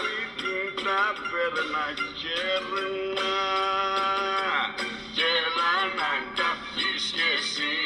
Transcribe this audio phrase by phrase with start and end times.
[0.00, 1.86] σπίτι τα περνά
[2.20, 3.36] κέρνα
[5.16, 7.76] και έλα να τα πεις κι εσύ.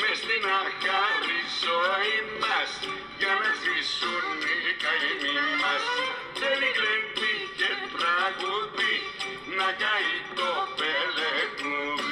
[0.00, 2.70] Μες στην αχάρη ζωή μας
[3.18, 5.84] για να ζήσουν οι καημοί μας
[6.38, 8.94] θέλει γλέντι και τραγούδι
[9.56, 12.05] να καεί το πελεκούδι.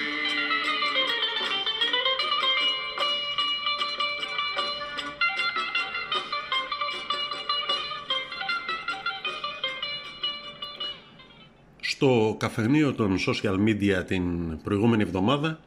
[11.95, 14.23] Στο καφενείο των social media την
[14.63, 15.59] προηγούμενη εβδομάδα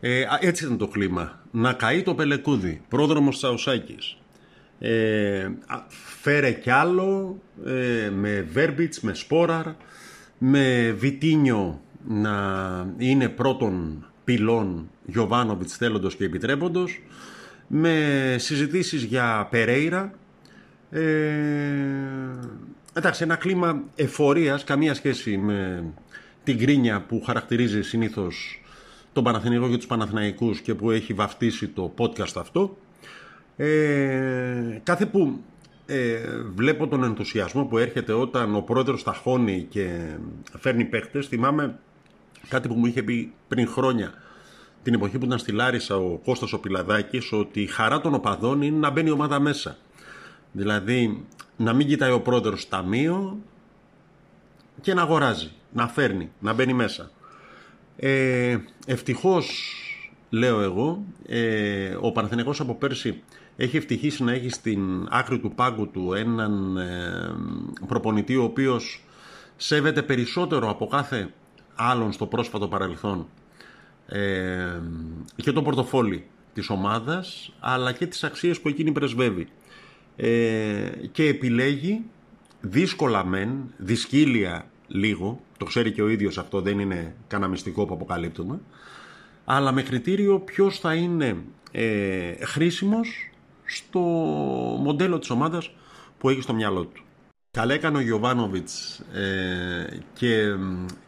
[0.00, 1.40] ε, α, έτσι ήταν το κλίμα.
[1.50, 4.16] Να καεί το πελεκούδι, πρόδρομος Τσαουσάκης.
[4.78, 5.82] Ε, α,
[6.20, 9.66] φέρε κι άλλο, ε, με Βέρμπιτς, με Σπόραρ,
[10.38, 12.34] με Βιτίνιο να
[12.96, 17.02] είναι πρώτον πυλών Γιωβάνοβιτς θέλοντος και επιτρέποντος,
[17.66, 20.12] με συζητήσεις για Περέιρα,
[20.90, 21.02] ε,
[22.94, 25.84] εντάξει, ένα κλίμα εφορίας, καμία σχέση με
[26.44, 28.62] την κρίνια που χαρακτηρίζει συνήθως
[29.12, 32.76] τον Παναθηναϊκό και τους Παναθηναϊκούς και που έχει βαφτίσει το podcast αυτό.
[33.56, 35.40] Ε, κάθε που
[35.86, 36.18] ε,
[36.54, 40.16] βλέπω τον ενθουσιασμό που έρχεται όταν ο πρόεδρος ταχώνει και
[40.58, 41.78] φέρνει παίχτες, θυμάμαι
[42.48, 44.12] κάτι που μου είχε πει πριν χρόνια
[44.82, 48.62] την εποχή που ήταν στη Λάρισα ο Κώστας ο Πιλαδάκης ότι η χαρά των οπαδών
[48.62, 49.76] είναι να μπαίνει η ομάδα μέσα.
[50.52, 51.24] Δηλαδή
[51.56, 53.38] να μην κοιτάει ο πρόεδρος στο ταμείο
[54.80, 57.10] και να αγοράζει, να φέρνει, να μπαίνει μέσα.
[57.96, 59.74] Ε, ευτυχώς,
[60.30, 63.22] λέω εγώ, ε, ο Παναθηναϊκός από πέρσι
[63.56, 67.34] έχει ευτυχήσει να έχει στην άκρη του πάγκου του έναν ε,
[67.86, 69.04] προπονητή ο οποίος
[69.56, 71.32] σέβεται περισσότερο από κάθε
[71.74, 73.26] άλλον στο πρόσφατο παρελθόν
[74.06, 74.80] ε,
[75.36, 79.48] και το πορτοφόλι της ομάδας αλλά και τις αξίες που εκείνη πρεσβεύει
[80.16, 82.04] ε, και επιλέγει
[82.60, 87.94] δύσκολα μεν, δυσκύλια λίγο, το ξέρει και ο ίδιος αυτό δεν είναι κανένα μυστικό που
[87.94, 88.60] αποκαλύπτουμε,
[89.44, 91.36] αλλά με κριτήριο ποιος θα είναι
[91.70, 93.30] ε, χρήσιμος
[93.64, 94.00] στο
[94.80, 95.70] μοντέλο της ομάδας
[96.18, 97.02] που έχει στο μυαλό του.
[97.50, 100.54] Καλά έκανε ο Γιωβάνοβιτς ε, και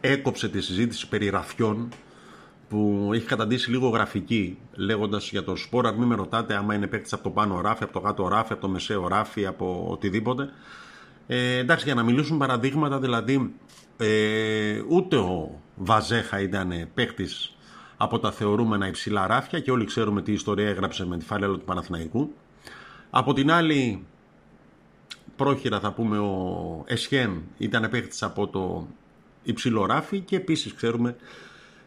[0.01, 1.89] έκοψε τη συζήτηση περί ραφιών
[2.69, 7.13] που έχει καταντήσει λίγο γραφική, λέγοντας για το σπόρα, μην με ρωτάτε άμα είναι παίκτης
[7.13, 10.49] από το πάνω ράφι, από το κάτω ράφι, από το μεσαίο ράφι, από οτιδήποτε.
[11.27, 13.53] Ε, εντάξει, για να μιλήσουν παραδείγματα, δηλαδή,
[13.97, 17.57] ε, ούτε ο Βαζέχα ήταν παίκτης
[17.97, 21.65] από τα θεωρούμενα υψηλά ράφια και όλοι ξέρουμε τι ιστορία έγραψε με τη φάλελα του
[21.65, 22.33] Παναθηναϊκού.
[23.09, 24.05] Από την άλλη,
[25.35, 28.87] πρόχειρα θα πούμε ο Εσχέν ήταν παίκτης από το
[29.43, 31.15] υψηλό ράφι και επίσης ξέρουμε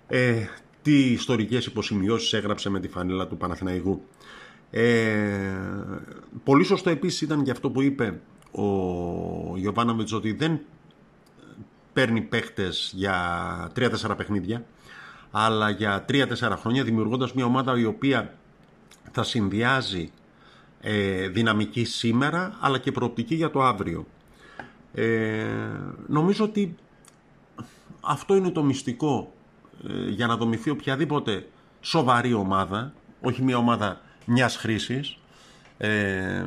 [0.07, 0.45] ε,
[0.83, 4.03] τι ιστορικές υποσημειώσεις έγραψε με τη φανέλα του Παναθηναϊκού.
[4.71, 5.21] Ε,
[6.45, 8.21] πολύ σωστό επίσης ήταν και αυτό που είπε
[8.51, 10.61] ο Γιωβάνοβιτς ότι δεν
[11.93, 14.65] παίρνει παίχτες για 3-4 παιχνίδια
[15.31, 16.27] αλλά για 3-4
[16.57, 18.35] χρόνια δημιουργώντας μια ομάδα η οποία
[19.13, 20.11] θα συνδυάζει
[20.81, 24.07] ε, δυναμική σήμερα αλλά και προοπτική για το αύριο.
[24.95, 25.47] Ε,
[26.07, 26.75] νομίζω ότι
[28.01, 29.40] αυτό είναι το μυστικό ε,
[30.09, 31.47] για να δομηθεί οποιαδήποτε
[31.81, 35.19] σοβαρή ομάδα, όχι μια ομάδα μιας χρήσης,
[35.79, 36.45] ε,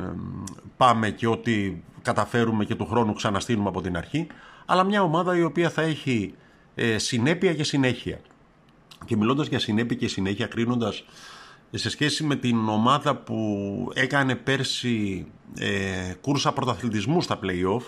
[0.77, 4.27] πάμε και ό,τι καταφέρουμε και του χρόνου ξαναστείλουμε από την αρχή,
[4.65, 6.33] αλλά μια ομάδα η οποία θα έχει
[6.75, 8.19] ε, συνέπεια και συνέχεια.
[9.05, 11.03] Και μιλώντας για συνέπεια και συνέχεια, κρίνοντας
[11.71, 15.25] σε σχέση με την ομάδα που έκανε πέρσι
[15.59, 17.81] ε, κούρσα πρωταθλητισμού στα play-off,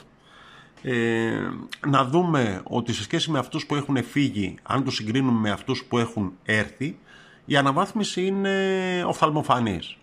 [0.88, 1.50] ε,
[1.88, 5.84] να δούμε ότι σε σχέση με αυτούς που έχουν φύγει, αν τους συγκρίνουμε με αυτούς
[5.84, 6.97] που έχουν έρθει,
[7.46, 9.97] η αναβάθμιση είναι οφθαλμοφανής.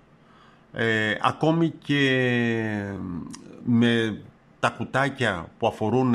[0.72, 2.94] Ε, ακόμη και
[3.64, 4.22] με
[4.60, 6.14] τα κουτάκια που αφορούν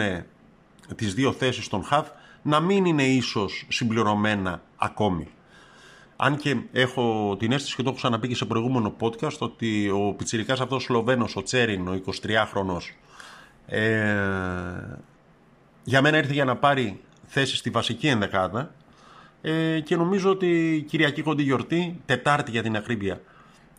[0.96, 2.08] τις δύο θέσεις των ΧΑΒ
[2.42, 5.28] να μην είναι ίσως συμπληρωμένα ακόμη.
[6.16, 10.14] Αν και έχω την αίσθηση και το έχω ξαναπεί και σε προηγούμενο podcast ότι ο
[10.18, 12.94] πιτσιρικάς αυτός Σλοβαίνος, ο Τσέριν, ο 23χρονος,
[13.68, 14.98] ε,
[15.84, 18.72] για μένα ήρθε για να πάρει θέση στη βασική ενδεκάδα
[19.42, 23.22] ε, και νομίζω ότι Κυριακή κοντή γιορτή, Τετάρτη για την ακρίβεια,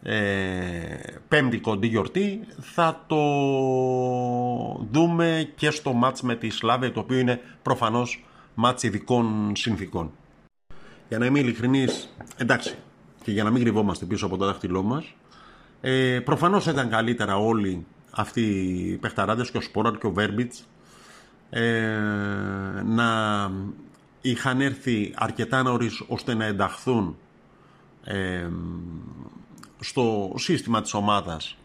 [0.03, 0.17] ε,
[1.29, 3.17] Πέμπτη κοντή γιορτή, θα το
[4.91, 8.25] δούμε και στο μάτς με τη Σλάβια, το οποίο είναι προφανώς
[8.55, 10.11] μάτς ειδικών συνθήκων.
[11.09, 12.75] Για να είμαι ειλικρινής, εντάξει,
[13.23, 15.15] και για να μην κρυβόμαστε πίσω από το δάχτυλό μας,
[15.81, 20.67] ε, προφανώς ήταν καλύτερα όλοι αυτοί οι παιχταράδες και ο Σπόραρ και ο Βέρμπιτς
[21.51, 21.99] ε,
[22.85, 23.51] να
[24.21, 27.17] είχαν έρθει αρκετά νωρίς ώστε να ενταχθούν
[28.05, 28.49] ε,
[29.81, 31.57] στο σύστημα της ομάδας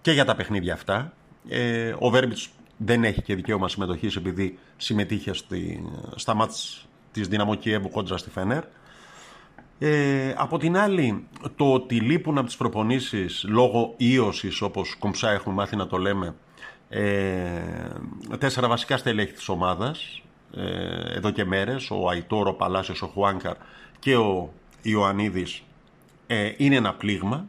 [0.00, 1.12] και για τα παιχνίδια αυτά.
[1.48, 7.54] Ε, ο Βέρμπιτς δεν έχει και δικαίωμα συμμετοχής επειδή συμμετείχε στη, στα μάτς της Δυναμό
[7.54, 8.64] Κιέβου κόντρα στη Φενέρ.
[9.78, 11.26] Ε, από την άλλη,
[11.56, 16.34] το ότι λείπουν από τις προπονήσεις λόγω ίωσης, όπως κομψά έχουμε μάθει να το λέμε,
[16.88, 17.62] ε,
[18.38, 20.22] τέσσερα βασικά στελέχη της ομάδας,
[20.56, 23.56] ε, εδώ και μέρες, ο Αϊτόρο, ο Παλάσιος, ο Χουάνκαρ
[23.98, 24.52] και ο
[24.82, 25.62] Ιωαννίδης,
[26.26, 27.46] ε, είναι ένα πλήγμα.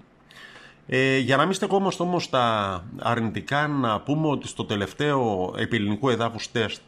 [0.87, 6.51] Ε, για να μην στεκόμαστε όμως στα αρνητικά, να πούμε ότι στο τελευταίο επιλυνικού εδάφους
[6.51, 6.81] τεστ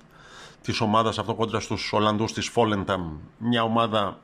[0.62, 4.20] της ομάδας αυτό κόντρα στους Ολλανδούς της Φόλενταμ, μια ομάδα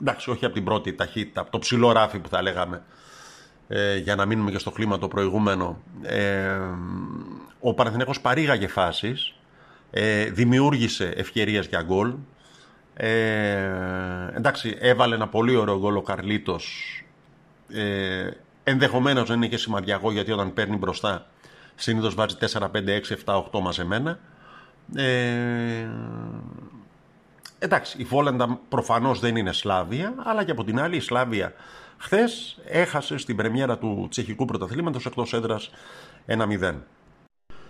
[0.00, 2.82] εντάξει, όχι από την πρώτη ταχύτητα, από το ψηλό ράφι που θα λέγαμε,
[3.68, 5.82] ε, για να μείνουμε και στο κλίμα το προηγούμενο.
[6.02, 6.58] Ε,
[7.60, 9.34] ο Παναθηναίκος παρήγαγε φάσεις,
[9.90, 12.14] ε, δημιούργησε ευκαιρίες για γκολ.
[12.94, 13.70] Ε,
[14.34, 16.94] εντάξει, έβαλε ένα πολύ ωραίο γκολ ο Καρλίτος.
[17.68, 18.30] Ε,
[18.64, 21.26] ενδεχομένως δεν είναι και σημαδιακό γιατί όταν παίρνει μπροστά
[21.80, 24.18] συνήθως βάζει 4, 5, 6, 7, 8 μαζεμένα.
[24.94, 25.88] Ε,
[27.62, 31.52] Εντάξει, η Βόλεντα προφανώς δεν είναι Σλάβια, αλλά και από την άλλη η Σλάβια
[31.96, 35.70] χθες έχασε στην πρεμιέρα του τσεχικού πρωταθλήματος εκτός έδρας
[36.26, 36.74] 1-0.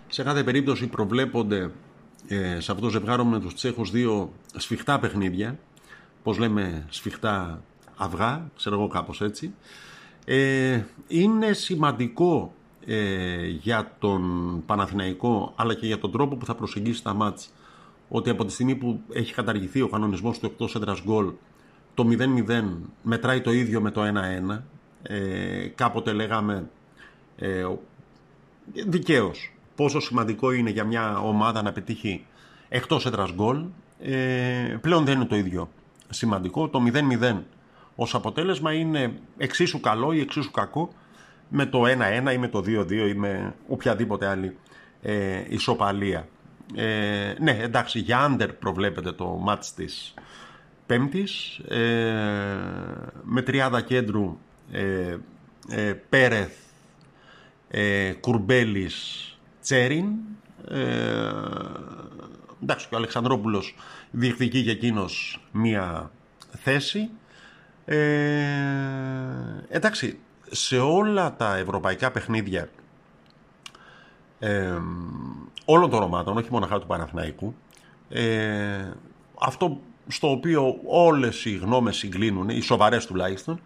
[0.06, 1.70] Σε κάθε περίπτωση προβλέπονται
[2.28, 5.58] ε, σε αυτό το ζευγάρο με τους Τσέχους δύο σφιχτά παιχνίδια,
[6.22, 7.62] πώς λέμε σφιχτά
[7.96, 9.54] αυγά, ξέρω εγώ κάπως έτσι.
[10.24, 12.52] Ε, είναι σημαντικό
[12.86, 14.22] ε, για τον
[14.66, 17.52] Παναθηναϊκό αλλά και για τον τρόπο που θα προσεγγίσει τα μάτς
[18.12, 21.32] ότι από τη στιγμή που έχει καταργηθεί ο κανονισμός του εκτός έδρας γκολ
[21.94, 22.62] το 0-0
[23.02, 24.02] μετράει το ίδιο με το
[24.52, 24.58] 1-1
[25.02, 26.70] ε, κάποτε λέγαμε
[27.36, 27.66] ε,
[28.72, 32.26] δικαίως πόσο σημαντικό είναι για μια ομάδα να πετύχει
[32.68, 33.64] εκτός έδρας γκολ
[34.00, 35.68] ε, πλέον δεν είναι το ίδιο
[36.08, 36.82] σημαντικό το
[37.20, 37.36] 0-0
[37.94, 40.92] ως αποτέλεσμα είναι εξίσου καλό ή εξίσου κακό
[41.48, 41.82] με το
[42.28, 44.56] 1-1 ή με το 2-2 ή με οποιαδήποτε άλλη
[45.02, 46.28] ε, ισοπαλία.
[46.74, 50.14] Ε, ναι, εντάξει, για άντερ προβλέπεται το μάτς της
[50.86, 51.58] Πέμπτης.
[51.58, 52.56] Ε,
[53.22, 54.38] με τριάδα κέντρου
[54.72, 55.16] ε,
[55.68, 56.52] ε, Πέρεθ,
[57.68, 59.24] ε, Κουρμπέλης,
[59.62, 60.06] Τσέριν.
[60.68, 61.30] Ε,
[62.62, 63.74] εντάξει και ο Αλεξανδρόπουλος
[64.10, 66.10] διεκδικεί και εκείνος μία
[66.50, 67.10] θέση.
[67.84, 67.96] Ε,
[69.68, 70.18] εντάξει
[70.50, 72.68] σε όλα τα ευρωπαϊκά παιχνίδια
[74.38, 74.78] ε,
[75.64, 77.54] όλων των ομάδων, όχι μόνο του Παναθηναϊκού.
[78.08, 78.90] Ε,
[79.40, 83.60] αυτό στο οποίο όλες οι γνώμες συγκλίνουν, οι σοβαρές τουλάχιστον,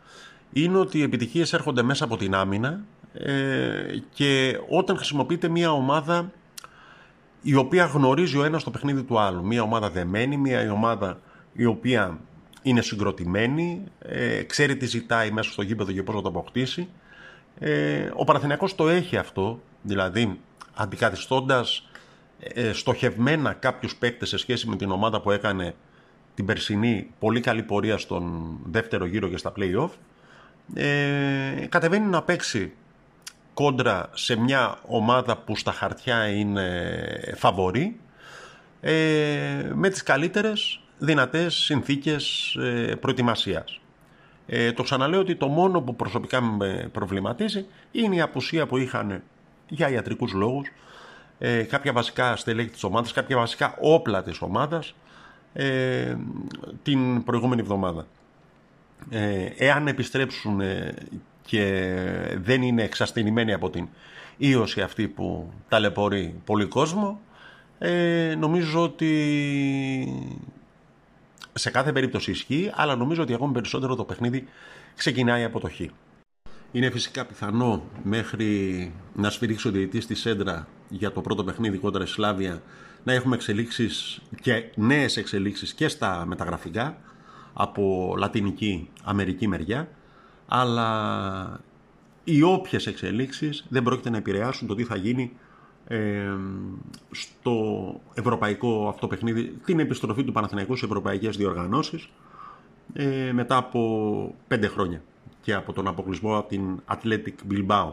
[0.52, 2.80] είναι ότι οι επιτυχίες έρχονται μέσα από την άμυνα
[3.12, 6.32] ε, και όταν χρησιμοποιείται μια ομάδα
[7.42, 9.44] η οποία γνωρίζει ο ένας το παιχνίδι του άλλου.
[9.46, 11.20] Μια ομάδα δεμένη, μια ομάδα
[11.52, 12.18] η οποία
[12.62, 16.88] είναι συγκροτημένη, ε, ξέρει τι ζητάει μέσα στο γήπεδο και πώς να το αποκτήσει.
[17.58, 20.38] Ε, ο Παναθηναϊκός το έχει αυτό, δηλαδή
[20.74, 21.88] αντικαθιστώντας
[22.38, 25.74] ε, στοχευμένα κάποιους παίκτες σε σχέση με την ομάδα που έκανε
[26.34, 29.90] την περσινή πολύ καλή πορεία στον δεύτερο γύρο και στα play-off
[30.74, 32.72] ε, κατεβαίνει να παίξει
[33.54, 38.00] κόντρα σε μια ομάδα που στα χαρτιά είναι φαβορή
[38.80, 43.80] ε, με τις καλύτερες δυνατές συνθήκες ε, προετοιμασίας.
[44.46, 49.22] Ε, το ξαναλέω ότι το μόνο που προσωπικά με προβληματίζει είναι η απουσία που είχαν
[49.68, 50.68] για ιατρικούς λόγους
[51.38, 54.94] ε, κάποια βασικά στελέχη της ομάδας, κάποια βασικά όπλα της ομάδας
[55.52, 56.16] ε,
[56.82, 58.06] την προηγούμενη εβδομάδα.
[59.10, 60.94] Ε, εάν επιστρέψουν ε,
[61.46, 61.94] και
[62.36, 63.88] δεν είναι εξασθενημένοι από την
[64.36, 67.20] ίωση αυτή που ταλαιπωρεί πολύ κόσμο,
[67.78, 69.12] ε, νομίζω ότι
[71.52, 74.48] σε κάθε περίπτωση ισχύει, αλλά νομίζω ότι ακόμη περισσότερο το παιχνίδι
[74.96, 75.80] ξεκινάει από το χ.
[76.74, 82.06] Είναι φυσικά πιθανό μέχρι να σφυρίξει ο διαιτητής της Σέντρα για το πρώτο παιχνίδι κόντρα
[82.06, 82.62] Σλάβια
[83.04, 86.98] να έχουμε εξελίξεις και νέες εξελίξεις και στα μεταγραφικά
[87.52, 89.88] από Λατινική Αμερική μεριά.
[90.46, 91.60] Αλλά
[92.24, 95.32] οι όποιες εξελίξεις δεν πρόκειται να επηρεάσουν το τι θα γίνει
[95.86, 96.36] ε,
[97.10, 97.54] στο
[98.14, 102.08] ευρωπαϊκό αυτό παιχνίδι, την επιστροφή του Παναθηναϊκού σε ευρωπαϊκές διοργανώσεις
[102.92, 105.02] ε, μετά από πέντε χρόνια
[105.44, 107.92] και από τον αποκλεισμό από την Athletic Bilbao.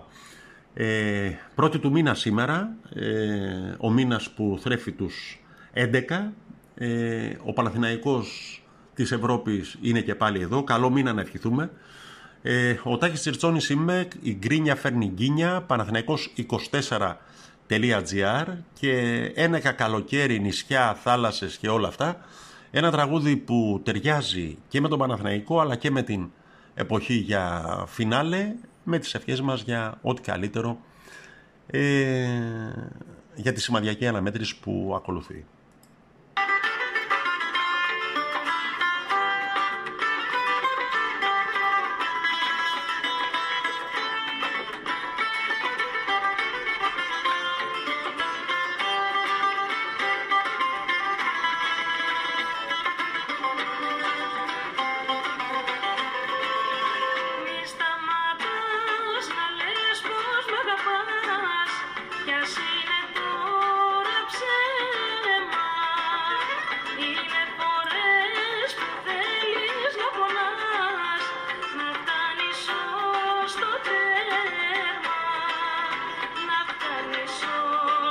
[0.73, 5.43] Ε, πρώτη του μήνα σήμερα, ε, ο μήνας που θρέφει τους
[5.73, 6.33] 11,
[6.75, 8.55] ε, ο Παναθηναϊκός
[8.93, 11.71] της Ευρώπης είναι και πάλι εδώ, καλό μήνα να ευχηθούμε.
[12.41, 18.45] Ε, ο Τάκης Τσιρτσόνης είμαι, η Γκρίνια φέρνει γκίνια, παναθηναϊκός24.gr
[18.79, 18.91] και
[19.35, 22.17] ένα καλοκαίρι, νησιά, θάλασσες και όλα αυτά.
[22.71, 26.29] Ένα τραγούδι που ταιριάζει και με τον Παναθηναϊκό αλλά και με την
[26.73, 30.79] εποχή για φινάλε με τις ευχές μας για ό,τι καλύτερο
[31.67, 32.27] ε,
[33.35, 35.45] για τη σημαδιακή αναμέτρηση που ακολουθεί.